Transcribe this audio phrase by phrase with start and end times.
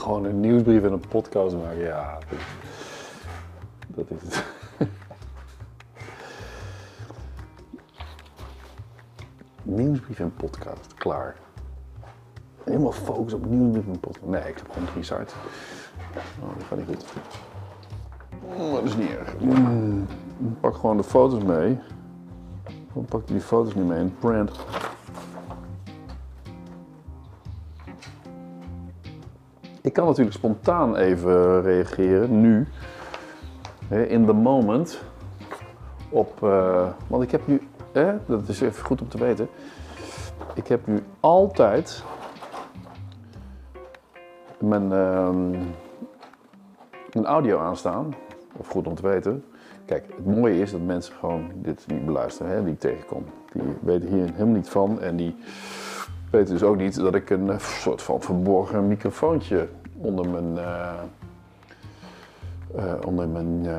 [0.00, 2.18] Gewoon een nieuwsbrief en een podcast maken, ja.
[3.86, 4.44] Dat, is het.
[9.62, 11.36] nieuwsbrief en podcast, klaar.
[12.64, 14.26] Helemaal focus op nieuwsbrief en podcast.
[14.26, 15.34] Nee, ik heb gewoon drie sites.
[16.42, 17.04] Oh, dat gaat niet goed.
[18.58, 19.40] Oh, dat is niet erg.
[19.40, 20.06] Mm,
[20.60, 21.78] Pak gewoon de foto's mee.
[22.94, 24.50] Dan pak je die foto's niet mee in print.
[29.90, 32.66] Ik kan natuurlijk spontaan even reageren, nu,
[33.88, 35.02] in the moment,
[36.08, 37.68] op, eh, want ik heb nu,
[38.26, 39.48] dat is even goed om te weten,
[40.54, 42.04] ik heb nu altijd
[44.58, 44.88] mijn,
[47.12, 48.14] mijn audio aanstaan,
[48.56, 49.44] of goed om te weten.
[49.84, 53.24] Kijk, het mooie is dat mensen gewoon dit niet beluisteren, hè, die ik tegenkom.
[53.52, 55.36] Die weten hier helemaal niet van en die
[56.30, 59.68] weten dus ook niet dat ik een eh, soort van verborgen microfoontje
[60.00, 60.92] onder mijn, eh,
[62.76, 63.74] eh, onder mijn eh,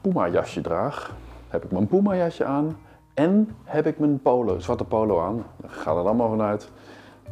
[0.00, 1.14] Puma jasje draag.
[1.48, 2.76] Heb ik mijn Puma jasje aan
[3.14, 5.44] en heb ik mijn polo, zwarte polo aan.
[5.56, 6.70] Dan gaat er allemaal vanuit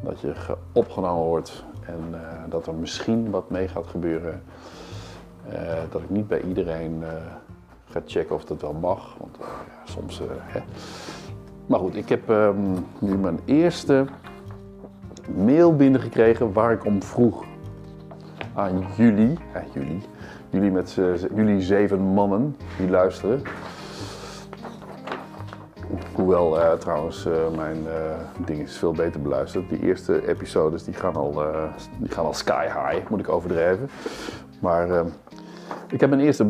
[0.01, 2.15] dat je ge- opgenomen wordt en
[2.49, 4.43] dat er misschien wat mee gaat gebeuren.
[5.91, 7.03] Dat ik niet bij iedereen
[7.85, 9.39] ga checken of dat wel mag, want
[9.85, 10.21] soms...
[10.43, 10.61] hè.
[11.67, 12.57] Maar goed, ik heb ehm,
[12.99, 14.05] nu mijn eerste
[15.35, 17.45] mail binnengekregen waar ik om vroeg
[18.59, 19.39] aan jullie,
[19.75, 20.01] jullie,
[20.51, 20.99] jullie met
[21.59, 23.43] zeven mannen die luisteren.
[26.15, 29.69] Hoewel eh, trouwens eh, mijn eh, ding is veel beter beluisterd.
[29.69, 31.63] Die eerste episodes die gaan al, eh,
[31.99, 33.89] die gaan al sky high, moet ik overdrijven.
[34.61, 35.05] Maar eh,
[35.89, 36.47] ik heb mijn eerste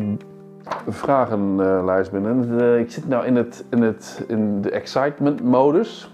[0.87, 2.31] vragenlijst binnen.
[2.31, 6.11] En, eh, ik zit nou in, het, in, het, in de excitement modus.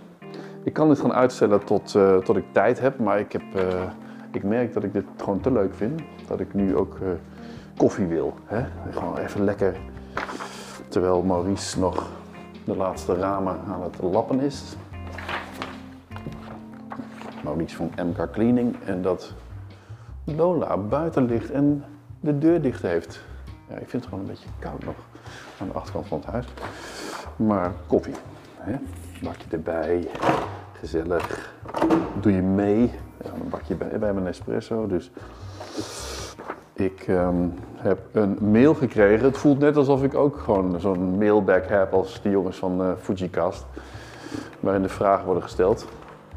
[0.64, 3.64] Ik kan dit gaan uitstellen tot, eh, tot ik tijd heb, maar ik, heb, eh,
[4.36, 6.02] ik merk dat ik dit gewoon te leuk vind.
[6.28, 7.07] Dat ik nu ook eh,
[7.78, 8.34] koffie wil.
[8.46, 8.66] Hè?
[8.91, 9.75] Gewoon even lekker,
[10.88, 12.09] terwijl Maurice nog
[12.63, 14.75] de laatste ramen aan het lappen is.
[17.44, 19.34] Maurice van MK Cleaning en dat
[20.24, 21.84] Lola buiten ligt en
[22.19, 23.22] de deur dicht heeft.
[23.69, 24.95] Ja, ik vind het gewoon een beetje koud nog
[25.59, 26.45] aan de achterkant van het huis.
[27.35, 28.16] Maar koffie,
[28.57, 28.75] hè?
[29.24, 30.07] bakje erbij,
[30.79, 31.53] gezellig.
[32.19, 32.91] Doe je mee.
[33.34, 34.88] Een bakje bij, mijn espresso.
[34.88, 35.12] Dus
[36.74, 39.25] ik ehm, heb een mail gekregen.
[39.25, 42.91] Het voelt net alsof ik ook gewoon zo'n mailback heb als die jongens van eh
[43.02, 43.66] Fujicast.
[44.59, 45.88] Waarin de vragen worden gesteld.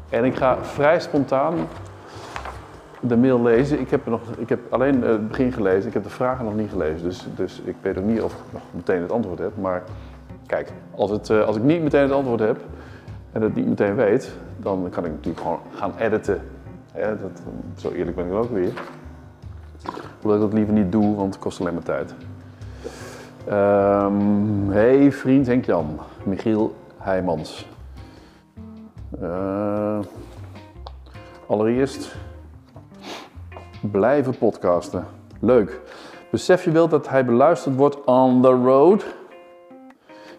[0.09, 1.55] En ik ga vrij spontaan
[2.99, 3.79] de mail lezen.
[3.79, 5.87] Ik heb, nog, ik heb alleen het begin gelezen.
[5.87, 7.03] Ik heb de vragen nog niet gelezen.
[7.07, 9.57] Dus, dus ik weet ook niet of ik nog meteen het antwoord heb.
[9.57, 9.83] Maar
[10.45, 12.57] kijk, als, het, eh, als ik niet meteen het antwoord heb
[13.31, 16.41] en het niet meteen weet, dan kan ik natuurlijk gewoon gaan editen.
[16.95, 17.41] Ja, dat,
[17.77, 18.73] zo eerlijk ben ik ook weer.
[20.21, 22.13] Hoewel ik dat liever niet doe, want het kost alleen maar tijd.
[23.47, 27.67] Ehm hey vriend Henk-Jan, Michiel Heijmans.
[29.21, 29.99] Eh,
[31.47, 32.15] allereerst
[33.91, 35.05] blijven podcasten.
[35.39, 35.81] Leuk.
[36.31, 39.05] Besef je wel dat hij beluisterd wordt on the road?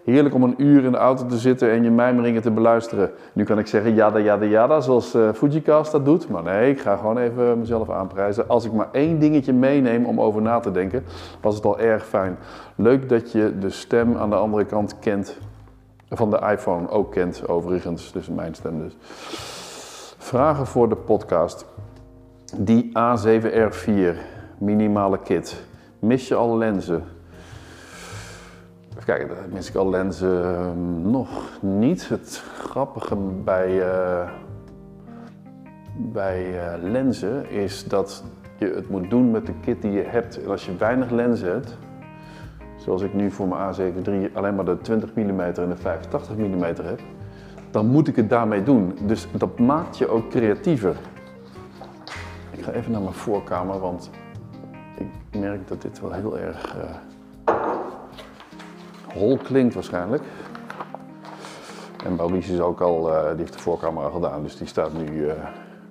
[0.05, 3.11] Heerlijk om een uur in de auto te zitten en je mijmeringen te beluisteren.
[3.33, 6.28] Nu kan ik zeggen jada jada jada, zoals eh Fujicast dat doet.
[6.28, 8.49] Maar nee, ik ga gewoon even mezelf aanprijzen.
[8.49, 11.05] Als ik maar één dingetje meeneem om over na te denken,
[11.41, 12.37] was het al erg fijn.
[12.75, 15.38] Leuk dat je de stem aan de andere kant kent.
[16.09, 18.12] Van de iPhone ook kent, overigens.
[18.12, 18.97] Dus mijn stem dus.
[20.19, 21.67] Vragen voor de podcast.
[22.56, 24.17] Die A7R4
[24.59, 25.62] minimale kit.
[25.99, 27.05] Mis je al lenzen?
[29.00, 32.09] Even kijken, ik al lenzen ehm, nog niet.
[32.09, 34.31] Het grappige bij, eh,
[35.97, 38.25] bij eh, lenzen is dat
[38.59, 40.43] je het moet doen met de kit die je hebt.
[40.43, 41.78] En als je weinig lenzen hebt,
[42.77, 46.37] zoals ik nu voor mijn A7 III alleen maar de 20 mm en de 85
[46.37, 47.00] mm heb,
[47.70, 48.99] dan moet ik het daarmee doen.
[49.02, 50.97] Dus dat maakt je ook creatiever.
[52.50, 54.11] Ik ga even naar mijn voorkamer, want
[54.94, 56.91] ik merk dat dit wel heel erg eh,
[59.12, 60.23] hol klinkt waarschijnlijk.
[62.05, 65.29] En Maurice is ook al, eh, die heeft de voorkamer gedaan, dus die staat nu
[65.29, 65.35] eh,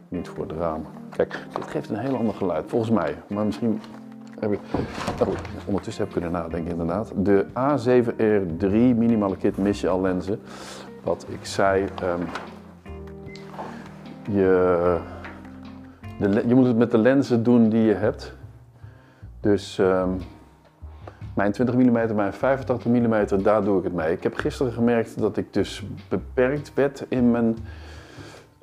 [0.08, 0.86] niet voor het raam.
[1.10, 3.16] Kijk, dit geeft een heel ander geluid, volgens mij.
[3.28, 3.82] Maar misschien
[4.40, 4.60] heb ik,
[5.22, 5.34] oh,
[5.66, 7.12] ondertussen heb ik kunnen nadenken inderdaad.
[7.16, 10.40] De A7R3 minimale kit mis je al lenzen.
[11.04, 12.22] Wat ik zei, ehm,
[14.32, 14.98] je,
[16.20, 18.34] de, je moet het met de lenzen doen die je hebt.
[19.40, 20.10] Dus ehm,
[21.40, 24.12] mijn 20 mm, mijn 85 mm, daar doe ik het mee.
[24.12, 27.58] Ik heb gisteren gemerkt dat ik dus beperkt werd in mijn,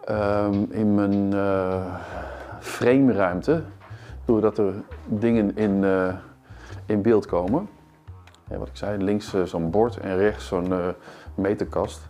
[0.05, 1.95] ehm, in mijn eh,
[2.61, 3.63] frameruimte.
[4.25, 4.73] doordat er
[5.07, 6.15] dingen in, uh,
[6.87, 7.69] in beeld komen.
[8.49, 10.89] Wat ik zei, links uh, zo'n bord en rechts zo'n uh,
[11.35, 12.01] meterkast.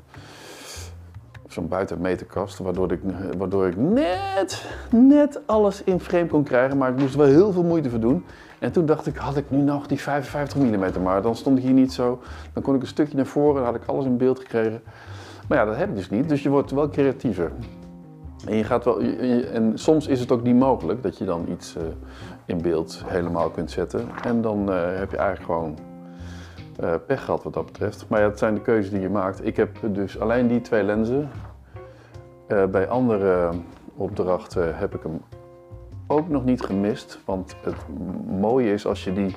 [1.46, 3.00] Zo'n buitenmeterkast, waardoor ik,
[3.38, 6.78] waardoor ik net, net alles in frame kon krijgen.
[6.78, 8.24] Maar ik moest er wel heel veel moeite voor doen.
[8.58, 11.64] En toen dacht ik, had ik nu nog die 55 mm maar, dan stond ik
[11.64, 12.20] hier niet zo.
[12.52, 14.82] Dan kon ik een stukje naar voren, dan had ik alles in beeld gekregen.
[15.48, 17.52] Maar ja, dat heb ik dus niet, dus je wordt wel creatiever.
[18.46, 21.76] En, je gaat wel, en soms is het ook niet mogelijk dat je dan iets
[21.76, 21.82] uh,
[22.44, 24.08] in beeld helemaal kunt zetten.
[24.24, 25.78] En dan uh, heb je eigenlijk gewoon
[26.80, 28.04] uh, pech gehad wat dat betreft.
[28.08, 29.46] Maar ja, het zijn de keuzes die je maakt.
[29.46, 31.30] Ik heb dus alleen die twee lenzen.
[32.70, 33.50] bij andere
[33.96, 35.20] opdrachten heb ik hem
[36.06, 37.18] ook nog niet gemist.
[37.24, 37.76] Want het
[38.26, 39.36] mooie is als je die,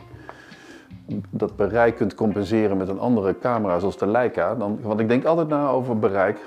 [1.30, 4.56] dat bereik kunt compenseren met een andere camera zoals de Leica.
[4.56, 6.40] Dan, want ik denk altijd na over bereik.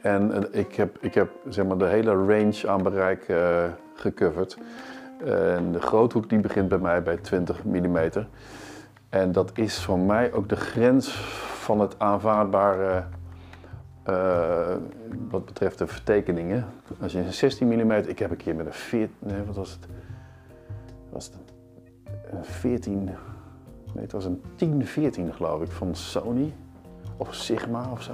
[0.00, 3.64] En ik heb, ik heb zeg maar, de hele range aan bereik uh,
[3.94, 4.58] gecoverd.
[5.24, 7.98] En de groothoek die begint bij mij bij 20 mm.
[9.08, 11.08] En dat is voor mij ook de grens
[11.64, 13.04] van het aanvaardbare
[14.08, 14.76] uh,
[15.30, 16.66] wat betreft de vertekeningen.
[17.00, 19.70] Als je een 16 mm, ik heb een keer met een 14, nee wat was
[19.70, 19.86] het?
[21.10, 21.36] Was het
[22.30, 23.14] een 14, nee
[23.94, 26.52] het was een 1014 geloof ik van Sony
[27.16, 28.12] of Sigma of zo.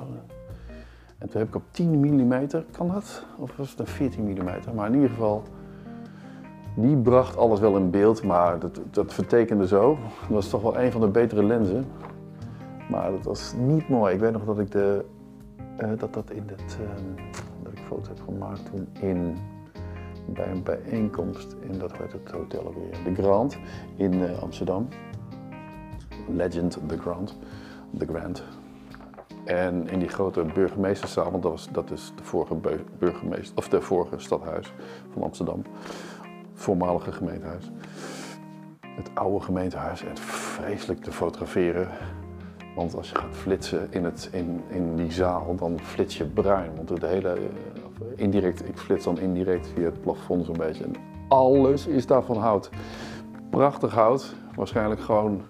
[1.19, 3.25] En toen heb ik op 10 mm, kan dat?
[3.37, 4.75] Of was het een 14 mm?
[4.75, 5.43] Maar in ieder geval,
[6.75, 9.99] die bracht alles wel in beeld, maar dat, dat vertekende zo.
[10.21, 11.85] Dat was toch wel een van de betere lenzen.
[12.91, 14.15] Maar dat was niet mooi.
[14.15, 15.05] Ik weet nog dat ik de,
[15.83, 16.89] uh, dat, dat in het, uh,
[17.63, 19.37] dat ik foto's heb gemaakt toen in,
[20.27, 23.59] bij een bijeenkomst in, dat het hotel alweer, de Grand
[23.97, 24.89] in uh, Amsterdam.
[26.29, 27.39] Legend The Grand.
[27.99, 28.45] The Grand.
[29.45, 32.55] En in die grote burgemeesterszaal, want dat, was, dat is de vorige
[32.99, 34.73] burgemeester, of de vorige stadhuis
[35.13, 35.63] van Amsterdam,
[36.55, 37.71] voormalige gemeentehuis.
[38.81, 41.89] Het oude gemeentehuis en vreselijk te fotograferen.
[42.75, 46.71] Want als je gaat flitsen in, het, in, in die zaal, dan flits je bruin.
[46.77, 47.39] Want de hele, eh,
[48.17, 50.85] indirect, ik flits dan indirect via het plafond zo'n beetje.
[50.85, 50.95] En
[51.29, 52.71] alles is daarvan hout.
[53.51, 55.43] Prachtig hout, waarschijnlijk gewoon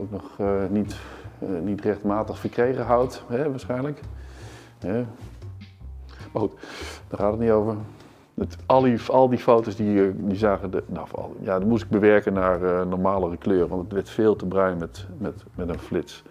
[0.00, 0.96] ook nog uh, niet
[1.42, 4.00] uh, niet rechtmatig verkregen hout, hè, waarschijnlijk.
[6.32, 6.52] Maar goed,
[7.08, 7.76] daar gaat het niet over.
[8.66, 11.06] Al, die, al die foto's die, eh, die zagen, de, nou,
[11.40, 14.78] ja, dat moest ik bewerken naar uh, normalere kleur, want het werd veel te bruin
[14.78, 16.22] met, met, met een flits.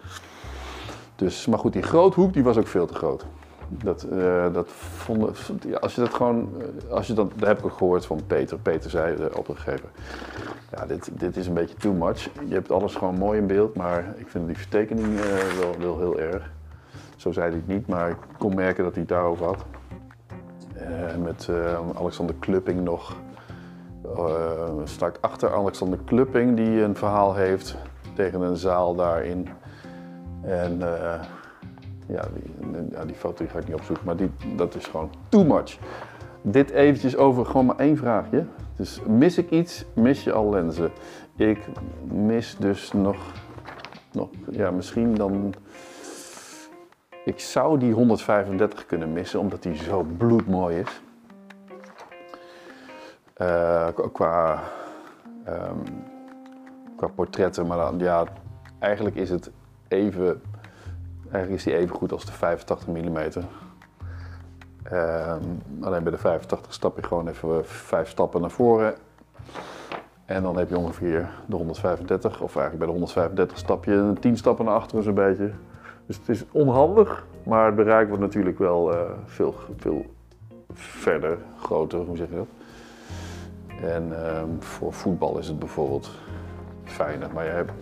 [1.16, 3.26] Dus, maar goed, die groothoek die was ook veel te groot.
[3.68, 5.34] Dat, uh, dat vonden,
[5.66, 6.48] ja, als je dat gewoon,
[6.90, 8.58] als je dat, dat heb ik ook gehoord van Peter.
[8.58, 9.88] Peter zei, de opdrachtgever,
[10.70, 12.28] ja, dit, dit is een beetje too much.
[12.48, 15.24] Je hebt alles gewoon mooi in beeld, maar ik vind die vertekening uh,
[15.60, 16.50] wel, wel heel erg.
[17.16, 19.64] Zo zei hij het niet, maar ik kon merken dat hij het daarover had.
[20.76, 23.16] Uh, met uh, Alexander Klupping nog.
[24.84, 27.76] sta ik achter Alexander Klupping, die een verhaal heeft
[28.14, 29.48] tegen een zaal daarin.
[30.42, 30.78] En
[32.06, 35.10] ja, die, ja, die foto die ga ik niet opzoeken, maar die, dat is gewoon
[35.28, 35.78] too much.
[36.42, 38.44] Dit eventjes over gewoon maar één vraagje.
[38.76, 40.90] Dus mis ik iets, mis je al lenzen.
[41.36, 41.58] Ik
[42.04, 43.16] mis dus nog,
[44.12, 45.54] nog ja, misschien dan.
[47.24, 51.02] Ik zou die 135 kunnen missen, omdat die zo bloedmooi is.
[53.36, 54.62] Uh, qua,
[55.48, 55.82] um,
[56.96, 58.24] qua portretten, maar dan, ja,
[58.78, 59.50] eigenlijk is het
[59.88, 60.42] even,
[61.22, 63.18] eigenlijk is die even goed als de 85 mm.
[64.92, 65.36] Uh,
[65.80, 68.94] alleen bij de 85 stap je gewoon even vijf stappen naar voren.
[70.24, 74.36] En dan heb je ongeveer de 135, of eigenlijk bij de 135 stap je 10
[74.36, 75.50] stappen naar achteren zo'n beetje.
[76.06, 80.04] Dus het is onhandig, maar het bereik wordt natuurlijk wel uh, veel, veel
[80.72, 82.46] verder, groter, hoe zeg je dat?
[83.82, 86.10] En uh, voor voetbal is het bijvoorbeeld
[86.84, 87.28] fijner.
[87.34, 87.72] Maar je hebt,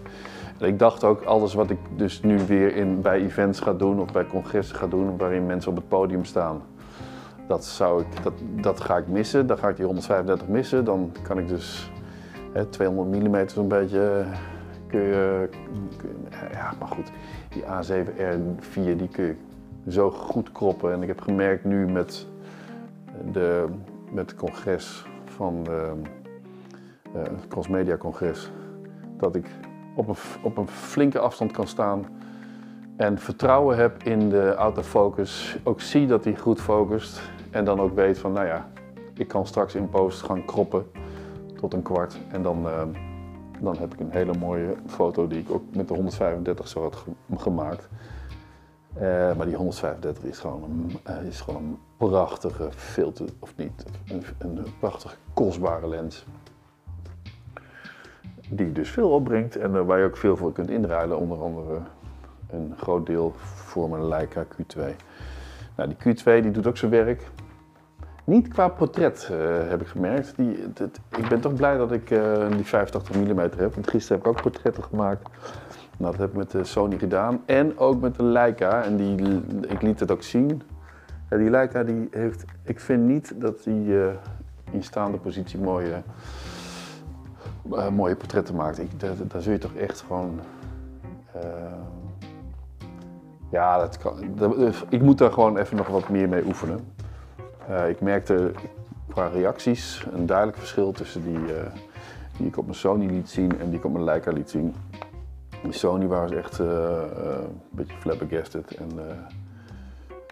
[0.59, 4.13] ik dacht ook, alles wat ik dus nu weer in, bij events ga doen of
[4.13, 6.63] bij congressen ga doen, waarin mensen op het podium staan,
[7.47, 9.47] dat, zou ik, dat, dat ga ik missen.
[9.47, 10.85] Dan ga ik die 135 missen.
[10.85, 11.91] Dan kan ik dus
[12.53, 14.25] hè, 200 mm zo'n beetje.
[14.87, 15.49] Kun je,
[16.53, 17.13] ja, maar goed,
[17.53, 19.35] die A7R4 die kun je
[19.89, 20.93] zo goed kroppen.
[20.93, 22.27] En ik heb gemerkt nu met,
[23.33, 23.67] de,
[24.11, 25.93] met het congres van de,
[27.17, 28.51] uh, het Crossmedia Congres
[29.17, 29.47] dat ik
[29.95, 32.05] op een, op een flinke afstand kan staan
[32.97, 35.59] en vertrouwen heb in de autofocus.
[35.63, 38.69] Ook zie dat hij goed focust en dan ook weet van, nou ja,
[39.15, 40.87] ik kan straks in post gaan kroppen
[41.61, 42.19] tot een kwart.
[42.29, 42.83] En dan, uh,
[43.63, 47.05] dan heb ik een hele mooie foto die ik ook met de 135 zo had
[47.37, 47.89] gemaakt.
[48.95, 53.85] Eh, maar die 135 is gewoon een, eh, is gewoon een prachtige filter, of niet,
[54.09, 56.25] een, een prachtige kostbare lens.
[58.49, 61.81] Die dus veel opbrengt en eh, waar je ook veel voor kunt inruilen, onder andere
[62.51, 64.81] een groot deel voor mijn Leica Q2.
[65.77, 67.31] Nou, die Q2 die doet ook zijn werk.
[68.25, 69.39] Niet qua portret eh,
[69.69, 70.37] heb ik gemerkt.
[70.37, 70.59] Die,
[71.17, 73.75] ik ben toch blij dat ik eh, die 85 mm heb.
[73.75, 75.29] Want gisteren heb ik ook portretten gemaakt.
[75.97, 77.43] Dat heb ik met de Sony gedaan.
[77.47, 78.83] En ook met de Leica.
[78.83, 80.63] En die, ik liet het ook zien.
[81.31, 82.45] Ja, die Leica die heeft...
[82.65, 84.13] Ik vind niet dat die eh,
[84.71, 86.03] in staande positie mooie,
[87.93, 88.79] mooie portretten maakt.
[88.79, 90.41] Ik, daar, zul je toch echt gewoon...
[93.51, 94.15] ja, dat kan,
[94.89, 96.79] ik moet daar gewoon even nog wat meer mee oefenen.
[97.73, 98.53] Eh, ik merkte
[99.09, 101.73] qua reacties een duidelijk verschil tussen die, eh,
[102.37, 104.75] die ik op mijn Sony liet zien en die ik op mijn Leica liet zien.
[105.63, 108.91] Die Sony was echt eh, een beetje flabbergasted en,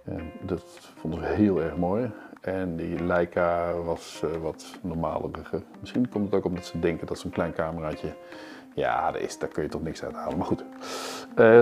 [0.04, 0.62] en dat
[0.96, 2.10] vonden ze heel erg mooi.
[2.40, 5.62] En die Leica was wat normaliger.
[5.80, 8.14] Misschien komt het ook omdat ze denken dat zo'n klein cameraatje,
[8.74, 10.38] ja, daar, is, daar kun je toch niks uit halen.
[10.38, 10.64] Maar goed,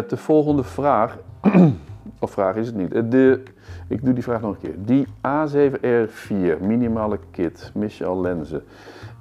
[0.08, 1.18] de volgende vraag,
[2.18, 2.92] of vraag is het niet.
[2.92, 3.42] Eh, De,
[3.88, 4.74] ik doe die vraag nog een keer.
[4.84, 7.72] Die A7R4 minimale kit,
[8.04, 8.62] al lenzen?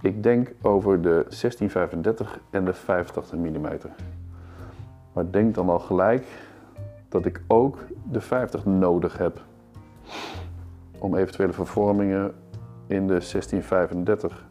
[0.01, 3.67] Ik denk over de 1635 en de 85 mm.
[5.13, 6.25] Maar denk dan al gelijk
[7.09, 7.77] dat ik ook
[8.11, 9.41] de 50 nodig heb.
[10.99, 12.33] Om eventuele vervormingen
[12.87, 14.45] in de 1635,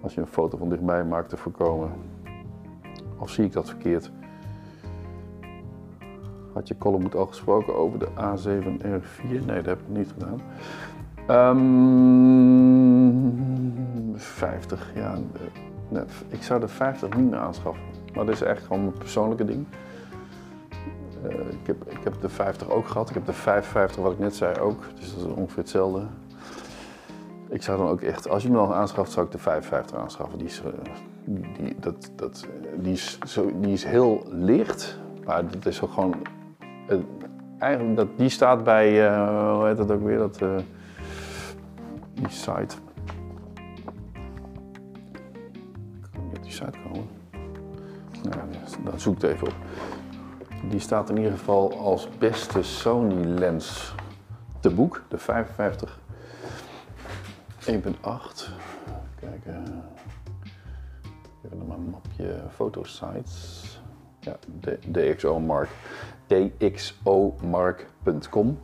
[0.00, 1.90] als je een foto van dichtbij maakt, te voorkomen.
[3.18, 4.10] Of zie ik dat verkeerd?
[6.52, 9.28] Had je Column al gesproken over de A7R4?
[9.28, 10.40] Nee, dat heb ik niet gedaan.
[11.26, 11.62] Ehm
[14.16, 15.12] 50, ja.
[15.12, 15.20] eh,
[15.88, 17.84] nee, ik zou de 50 niet meer aanschaffen.
[18.14, 19.66] Maar dat is echt gewoon mijn persoonlijke ding.
[21.22, 23.08] Eh, ik, heb, ik heb de 50 ook gehad.
[23.08, 24.82] Ik heb de 55, wat ik net zei, ook.
[24.94, 26.02] Dus dat is ongeveer hetzelfde.
[27.48, 30.38] Ik zou dan ook echt, als je me dan aanschaft, zou ik de 55 aanschaffen.
[30.38, 30.72] Die is, eh,
[31.58, 36.14] die, dat, dat, die, is zo, die is heel licht, maar dat is ook gewoon.
[37.58, 40.56] Eigenlijk, dat, die staat bij, eh, hoe heet dat ook weer, dat, eh,
[42.14, 42.76] die site.
[46.00, 47.08] Ik kan niet op die site komen.
[48.22, 48.36] Nou,
[48.84, 49.54] dan zoek ik het even op.
[50.68, 53.94] Die staat in ieder geval als beste Sony lens
[54.60, 56.00] te boek, de 55
[57.66, 58.50] 1.8.
[59.20, 59.84] Kijken.
[61.44, 63.71] Even naar mijn mapje fotosites.
[64.22, 65.68] Ja, D- DxO Mark.
[66.26, 68.58] DxOMark.com.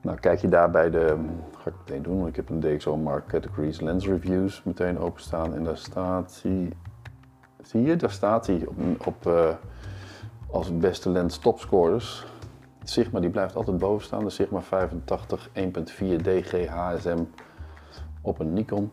[0.00, 1.16] Nou, kijk je daar bij de.
[1.58, 5.54] Ga ik meteen doen, want ik heb een DxO Mark Categories Lens Reviews meteen openstaan.
[5.54, 6.72] En daar staat hij.
[7.62, 9.54] Zie je, daar staat hij op, op, eh,
[10.50, 12.26] als beste lens topscorers.
[12.82, 14.24] Sigma die blijft altijd boven staan.
[14.24, 17.18] De Sigma 85 1.4 DG HSM
[18.20, 18.90] op een Nikon.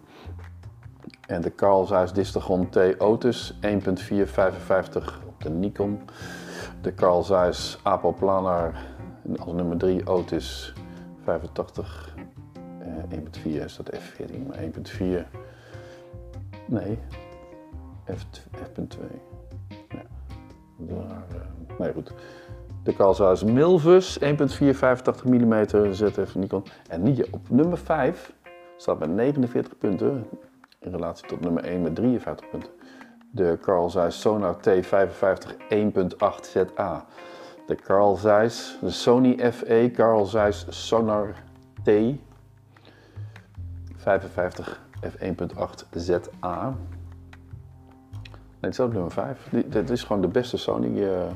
[1.27, 2.77] En de Carl Zeiss Distagon T.
[2.97, 3.59] Otus 1.455
[5.27, 5.99] op de Nikon.
[6.81, 8.73] De Carl Zeiss Apoplanar
[9.37, 10.73] als nummer 3 Otus
[11.23, 12.15] 85
[12.79, 14.67] eh, 1.4 is dat F14, maar 1.4
[16.65, 16.99] nee
[18.15, 18.97] F, F.2
[19.89, 20.01] ja.
[20.77, 22.13] Daar, eh, nee goed.
[22.83, 26.63] De Carl Zeiss Milvus 1.485 mm ZF Nikon.
[26.87, 28.33] En niet op nummer 5
[28.77, 30.25] staat met 49 punten
[30.79, 32.71] in relatie tot nummer 1 met 53 punten.
[33.31, 37.05] De Carl Zeiss Sonar T55 1.8 ZA.
[37.67, 41.33] De Carl Zeiss, de Sony FE Carl Zeiss Sonar
[41.83, 41.89] T
[43.95, 46.75] 55 f1.8 ZA.
[48.61, 49.49] Nee, het nummer 5.
[49.67, 51.31] Dit is gewoon de beste Sony eh, eh,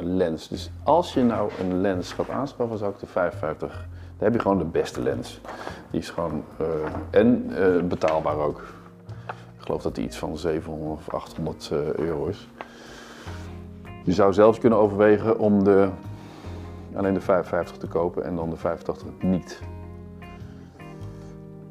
[0.00, 0.48] lens.
[0.48, 3.88] Dus als je nou een lens gaat aanschaffen, zou ik de 55.
[4.24, 5.40] Heb je gewoon de beste lens.
[5.90, 6.44] Die is gewoon.
[6.58, 6.66] eh,
[7.20, 8.62] en eh, betaalbaar ook.
[9.28, 12.48] Ik geloof dat die iets van 700 of 800 eh, euro is.
[14.04, 15.88] Je zou zelfs kunnen overwegen om de,
[16.94, 19.60] alleen de 55 te kopen en dan de 85 niet.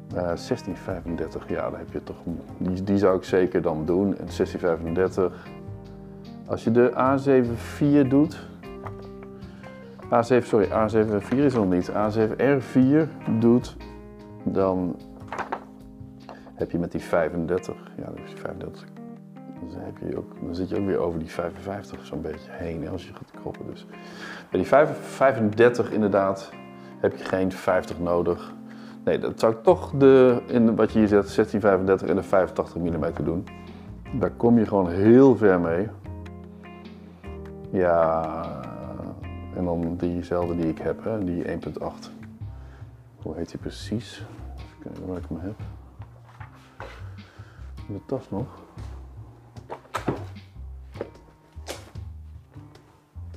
[0.08, 2.16] Eh, 1635, ja, daar heb je toch.
[2.58, 4.06] Die, die zou ik zeker dan doen.
[4.06, 5.46] En 1635.
[6.46, 8.52] Als je de A74 doet.
[10.14, 11.90] A7, sorry, A74 is nog niet.
[11.90, 13.76] A7R4 doet,
[14.44, 14.96] dan
[16.54, 18.84] heb je met die 35, ja, dus die 35,
[19.60, 22.88] dan, heb je ook, dan zit je ook weer over die 55 zo'n beetje heen
[22.88, 23.66] als je gaat kroppen.
[23.66, 23.86] Dus
[24.50, 26.50] bij die 35 inderdaad
[27.00, 28.54] heb je geen 50 nodig.
[29.04, 32.76] Nee, dat zou ik toch de, in wat je hier zet, 1635 en de 85
[32.76, 33.46] mm doen.
[34.18, 35.88] Daar kom je gewoon heel ver mee.
[37.70, 38.63] Ja,
[39.56, 42.10] En dan diezelfde die ik heb, hè, die 1.8.
[43.22, 44.24] Hoe heet die precies?
[44.56, 45.60] Even kijken waar ik hem heb.
[47.86, 48.62] De tas nog.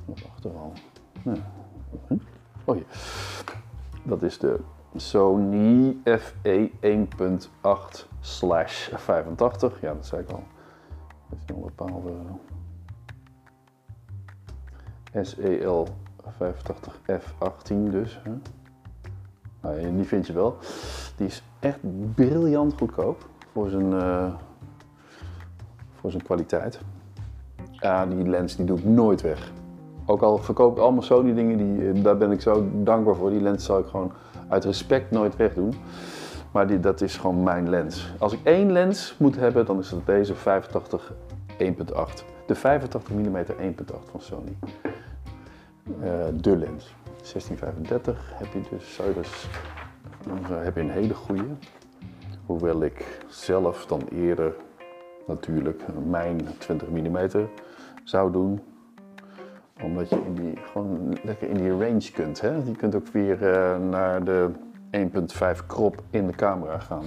[0.05, 0.74] Of achteral.
[1.24, 1.41] Nee.
[2.63, 2.86] Oh hier.
[4.03, 4.59] Dat is de
[4.95, 9.81] Sony FE 1.8 slash 85.
[9.81, 10.43] Ja, dat zei ik al.
[11.29, 12.13] Dat is een bepaalde
[15.21, 15.88] SEL
[16.34, 18.22] 85F18 dus.
[18.24, 18.31] Hè?
[19.62, 20.57] Nou, die vind je wel.
[21.15, 21.79] Die is echt
[22.15, 24.34] briljant goedkoop voor zijn, uh,
[25.93, 26.79] voor zijn kwaliteit.
[27.72, 29.51] Ja, die lens die doe ik nooit weg.
[30.05, 33.29] Ook al verkoop ik allemaal Sony dingen, die, eh, daar ben ik zo dankbaar voor.
[33.29, 34.12] Die lens zal ik gewoon
[34.48, 35.74] uit respect nooit wegdoen.
[36.51, 38.13] Maar die, dat is gewoon mijn lens.
[38.19, 41.13] Als ik één lens moet hebben, dan is dat deze 85
[41.57, 42.24] 1.8.
[42.46, 44.57] De 85 mm 1.8 van Sony.
[45.89, 46.96] Uh, de lens.
[47.34, 49.00] 1635 heb je dus,
[50.27, 51.46] dan heb je een hele goede.
[52.46, 54.53] Hoewel ik zelf dan eerder
[55.27, 57.17] natuurlijk mijn 20 mm
[58.03, 58.62] zou doen.
[59.82, 62.41] Omdat je in die, gewoon lekker in die range kunt.
[62.41, 62.56] Hè?
[62.56, 64.50] Je kunt ook weer uh, naar de
[64.91, 67.06] 1.5 crop in de camera gaan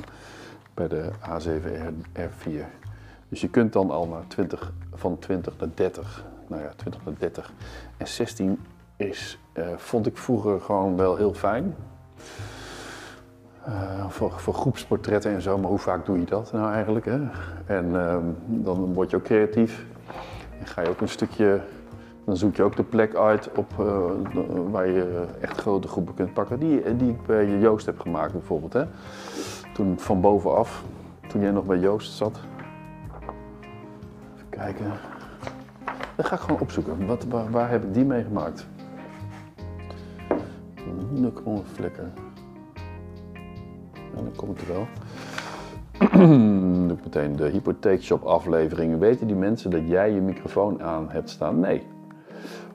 [0.74, 2.64] bij de A7R4.
[3.28, 6.24] Dus je kunt dan al naar 20, van 20 naar 30.
[6.50, 7.52] Nou ja, 20 naar 30.
[7.96, 8.60] En 16
[8.96, 11.74] is, uh, vond ik vroeger gewoon wel heel fijn.
[13.68, 17.04] Uh, voor, voor, groepsportretten en zo, maar hoe vaak doe je dat nou eigenlijk?
[17.04, 17.18] Hè?
[17.66, 18.16] En uh,
[18.46, 19.86] dan word je ook creatief.
[20.60, 21.60] En ga je ook een stukje,
[22.24, 24.04] dan zoek je ook de plek uit op, uh,
[24.70, 26.58] waar je echt grote groepen kunt pakken.
[26.58, 28.72] Die, die ik bij Joost heb gemaakt bijvoorbeeld.
[28.72, 28.84] Hè?
[29.74, 30.84] Toen van bovenaf,
[31.28, 32.40] toen jij nog bij Joost zat.
[34.34, 34.92] Even kijken.
[36.20, 37.06] Dan ga ik gewoon opzoeken.
[37.06, 38.66] Wat, waar, waar heb ik die mee gemaakt?
[41.72, 42.10] Flikker.
[43.92, 44.86] Ja, dan komt het er wel.
[46.88, 48.98] Doe ik meteen de hypotheekshop aflevering.
[48.98, 51.60] Weten die mensen dat jij je microfoon aan hebt staan?
[51.60, 51.86] Nee.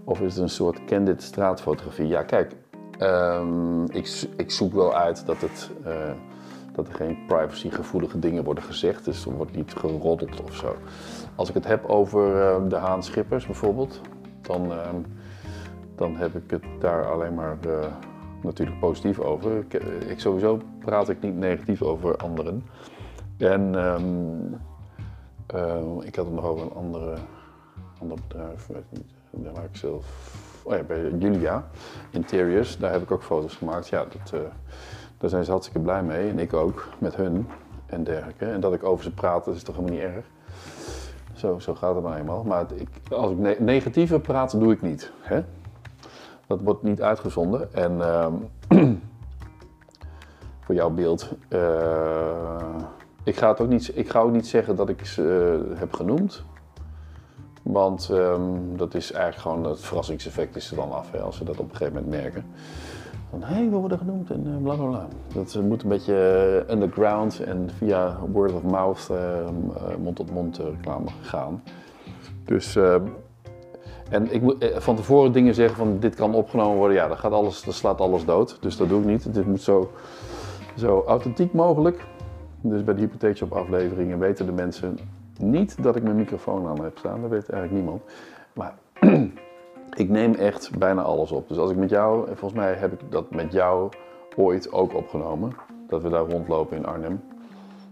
[0.04, 2.08] Of is het een soort candid straatfotografie?
[2.08, 2.56] Ja, kijk,
[3.00, 6.12] um, ik, ik, zoek wel uit dat, het, uh,
[6.74, 9.06] dat er geen privacygevoelige dingen worden gezegd.
[9.06, 10.76] Dus er wordt niet geroddeld of zo.
[11.36, 14.02] Als ik het heb over uh, de Haan Schippers bijvoorbeeld,
[14.42, 14.90] dan, uh,
[15.96, 17.86] dan heb ik het daar alleen maar uh,
[18.42, 19.58] natuurlijk positief over.
[19.58, 19.74] Ik,
[20.08, 22.64] ik, sowieso praat ik niet negatief over anderen.
[23.38, 24.60] En um,
[25.56, 27.16] uh, ik had het nog over een andere,
[28.00, 30.06] ander bedrijf, weet niet, daar waar ik zelf.
[30.64, 31.68] Oh ja, bij Julia
[32.10, 33.88] Interiors, daar heb ik ook foto's gemaakt.
[33.88, 34.42] Ja, dat,
[35.18, 37.48] daar zijn ze hartstikke blij mee en ik ook met hun
[37.86, 38.46] en dergelijke.
[38.46, 40.26] En dat ik over ze praat, dat is toch helemaal niet erg.
[41.36, 42.44] Zo, zo gaat het nou eenmaal.
[42.44, 45.12] Maar ik, als ik ne negatieve praat, doe ik niet.
[45.20, 45.44] Hè?
[46.48, 47.74] Dat wordt niet uitgezonden.
[47.74, 48.28] En uh,
[50.64, 51.32] voor jouw beeld.
[51.50, 52.76] Uh,
[53.24, 55.94] ik, ga het ook niet, ik ga ook niet zeggen dat ik ze uh, heb
[55.94, 56.44] genoemd.
[57.62, 61.14] Want um, dat is eigenlijk gewoon het verrassingseffect is er dan af.
[61.14, 62.46] Als we dat op een gegeven moment merken.
[63.40, 65.08] Van hé, hey, we worden genoemd en uh, bla bla bla.
[65.34, 69.10] Dat moet een beetje underground en via word of mouth,
[70.00, 71.64] mond tot mond reclame gaan.
[72.46, 73.02] Dus ehm,
[74.10, 77.32] en ik moet van tevoren dingen zeggen van dit kan opgenomen worden, ja, dan, gaat
[77.32, 78.58] alles, dan slaat alles dood.
[78.62, 79.34] Dus dat doe ik niet.
[79.34, 79.92] Dit moet zo,
[80.78, 82.06] zo authentiek mogelijk.
[82.62, 84.98] Dus bij de hypotheekshop afleveringen weten de mensen
[85.38, 87.22] niet dat ik mijn microfoon aan heb staan.
[87.22, 88.02] Dat weet eigenlijk niemand.
[88.54, 88.74] Maar
[90.00, 91.48] ik neem echt bijna alles op.
[91.48, 93.90] Dus als ik met jou, en volgens mij heb ik dat met jou
[94.36, 95.56] ooit ook opgenomen.
[95.88, 97.24] Dat we daar rondlopen in Arnhem.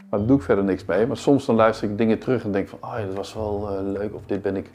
[0.10, 1.08] Maar daar doe ik verder niks mee.
[1.08, 3.70] Maar soms dan luister ik dingen terug en denk van, oh ja, dat was wel
[3.72, 4.16] uh, leuk.
[4.16, 4.72] Of dit ben ik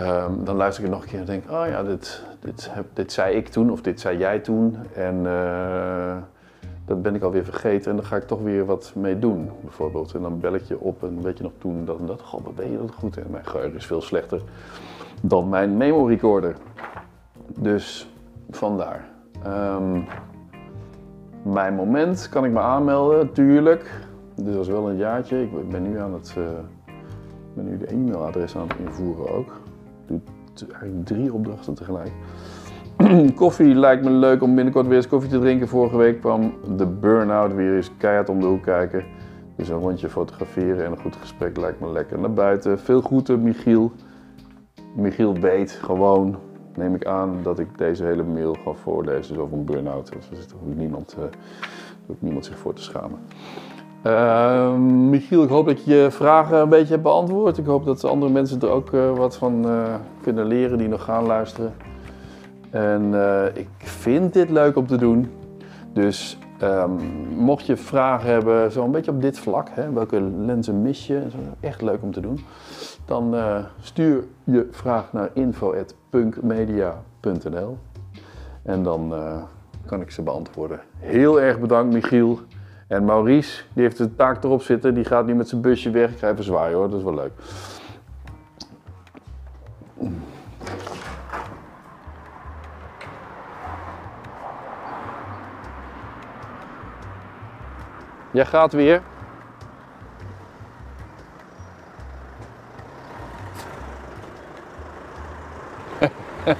[0.00, 3.36] Um, dan luister ik nog een keer en denk, oh ja, dit, dit, dit zei
[3.36, 4.76] ik toen of dit zei jij toen.
[4.94, 6.16] En uh,
[6.84, 10.14] dat ben ik alweer vergeten en dan ga ik toch weer wat mee doen, bijvoorbeeld.
[10.14, 12.22] En dan bel ik je op en weet je nog toen dat en dat.
[12.22, 13.16] God, wat ben je dat goed?
[13.16, 14.40] En mijn geheugen is veel slechter
[15.22, 16.56] dan mijn memo recorder.
[17.58, 18.10] Dus
[18.50, 19.08] vandaar.
[19.46, 20.04] Um,
[21.42, 23.90] mijn moment kan ik me aanmelden, tuurlijk.
[24.34, 25.42] Dus dat is wel een jaartje.
[25.42, 26.34] Ik ben nu aan het...
[27.56, 29.60] Ik ben nu de e-mailadres aan het invoeren ook.
[30.06, 30.20] Ik
[30.54, 32.12] doe eigenlijk drie opdrachten tegelijk.
[33.34, 35.68] koffie lijkt me leuk om binnenkort weer eens koffie te drinken.
[35.68, 39.04] Vorige week kwam de burn-out weer eens keihard om de hoek kijken.
[39.56, 42.18] Dus een rondje fotograferen en een goed gesprek lijkt me lekker.
[42.18, 42.78] Naar buiten.
[42.78, 43.92] Veel groeten, Michiel.
[44.96, 46.36] Michiel weet gewoon,
[46.74, 49.38] neem ik aan, dat ik deze hele mail ga voorlezen.
[49.38, 50.12] Over een burn-out.
[50.12, 51.24] Dus er hoeft niemand, uh,
[52.18, 53.18] niemand zich voor te schamen.
[54.06, 54.74] Uh,
[55.10, 57.58] Michiel, ik hoop dat je je vragen een beetje hebt beantwoord.
[57.58, 61.04] Ik hoop dat andere mensen er ook uh, wat van uh, kunnen leren die nog
[61.04, 61.72] gaan luisteren.
[62.70, 65.30] En eh, ik vind dit leuk om te doen.
[65.92, 66.90] Dus ehm,
[67.36, 71.22] mocht je vragen hebben, zo een beetje op dit vlak, hè, welke lenzen mis je,
[71.30, 72.44] zo, echt leuk om te doen.
[73.06, 77.78] Dan eh, stuur je vraag naar info.punkmedia.nl
[78.62, 79.42] en dan eh,
[79.86, 80.80] kan ik ze beantwoorden.
[80.98, 82.40] Heel erg bedankt Michiel.
[82.88, 86.10] En Maurice, die heeft de taak erop zitten, die gaat nu met zijn busje weg.
[86.10, 87.32] Ik ga even zwaaien hoor, dat is wel leuk.
[98.30, 99.02] Jij gaat weer.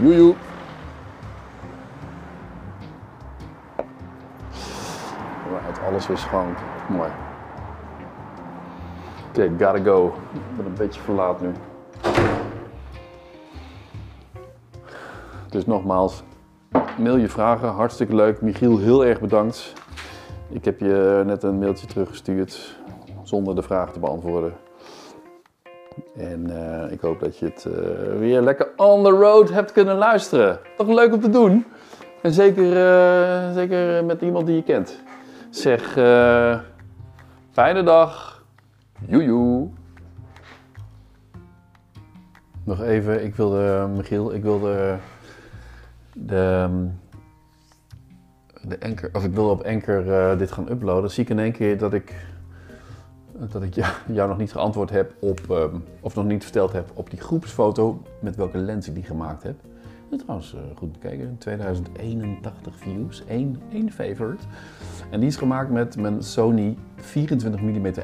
[0.00, 0.34] Joejoe.
[5.48, 6.54] Right, alles is gewoon
[6.88, 7.10] mooi.
[9.28, 10.14] Oké, gotta go.
[10.32, 11.52] Ik ben een beetje verlaat nu.
[15.48, 16.22] Dus nogmaals,
[16.98, 18.40] mail je vragen, hartstikke leuk.
[18.40, 19.72] Michiel, heel erg bedankt.
[20.48, 22.76] Ik heb je net een mailtje teruggestuurd
[23.22, 24.65] zonder de vraag te beantwoorden.
[26.16, 29.96] En eh, ik hoop dat je het eh, weer lekker on the road hebt kunnen
[29.96, 30.58] luisteren.
[30.76, 31.64] Toch leuk om te doen.
[32.22, 35.02] En zeker, eh, zeker met iemand die je kent.
[35.50, 35.92] Zeg,
[37.50, 38.44] fijne dag.
[39.06, 39.68] Joejoe.
[42.64, 44.96] Nog even, ik wilde, Michiel, ik wilde
[46.12, 46.68] de,
[48.62, 51.10] de Anchor, of ik wilde op Anchor dit gaan uploaden.
[51.10, 52.14] zie ik in één keer dat ik
[53.50, 53.74] dat ik
[54.06, 58.02] jou nog niet geantwoord heb op, ehm, of nog niet verteld heb op die groepsfoto
[58.20, 59.54] met welke lens ik die gemaakt heb.
[60.10, 64.44] En trouwens, uh, goed bekeken, 2081 views, één, één favorite.
[65.10, 68.00] En die is gemaakt met mijn Sony 24 mm 1.4,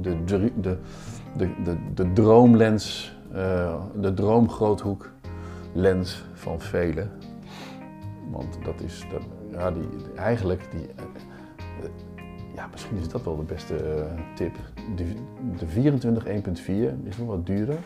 [0.00, 0.78] de, de, de,
[1.36, 5.10] de, de droomlens, uh, de droomgroothoek
[5.72, 7.10] lens van velen.
[8.30, 10.86] Want dat is, dat, ja, die, eigenlijk, die,
[12.56, 14.56] ja, misschien is dat wel de beste uh, tip.
[14.96, 15.14] De,
[15.58, 16.32] de 24 1.4
[17.04, 17.78] is nog wat duurder.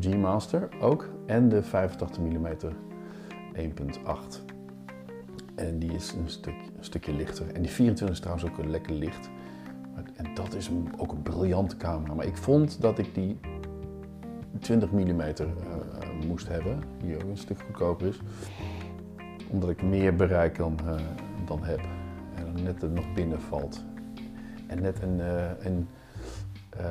[0.00, 1.08] G-Master ook.
[1.26, 2.46] En de 85 mm
[3.56, 4.44] 1.8.
[5.54, 7.46] En die is een, stuk, een stukje lichter.
[7.52, 9.30] En die 24 is trouwens ook lekker licht.
[10.14, 12.14] En dat is ook een briljante camera.
[12.14, 13.38] Maar ik vond dat ik die
[14.58, 15.26] 20 mm uh,
[16.26, 16.82] moest hebben.
[17.04, 18.20] Die ook een stuk goedkoper is.
[19.50, 20.78] Omdat ik meer bereik dan,
[21.44, 21.80] dan heb.
[22.34, 23.84] En net nog binnen valt.
[24.74, 25.88] En net een, uh, een
[26.80, 26.84] uh,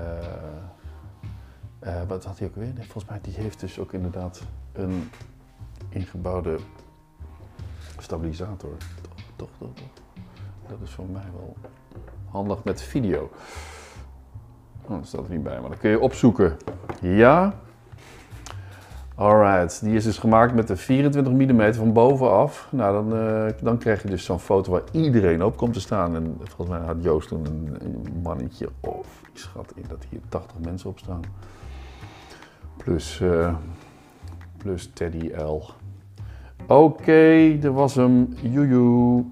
[1.84, 2.74] uh, wat had hij ook weer?
[2.76, 4.44] Volgens mij die heeft dus ook inderdaad
[4.74, 5.10] een
[5.90, 6.58] ingebouwde
[7.98, 8.72] stabilisator.
[9.02, 9.88] Toch, toch, toch, toch.
[10.68, 11.56] Dat is voor mij wel
[12.30, 13.32] handig met video.
[14.82, 16.58] Oh, dat staat er niet bij, maar dat kun je opzoeken.
[17.02, 17.54] Ja,
[19.16, 22.68] Alright, die is dus gemaakt met de 24 mm van bovenaf.
[22.72, 26.16] Nou, dan, uh, dan krijg je dus zo'n foto waar iedereen op komt te staan.
[26.16, 27.46] En volgens mij had Joost toen
[27.80, 31.22] een, mannetje of ik schat in dat hier 80 mensen op staan.
[32.78, 33.56] Plus, uh,
[34.58, 35.62] plus Teddy L.
[36.68, 38.34] Oké, dat was hem.
[38.42, 39.24] Joejoe.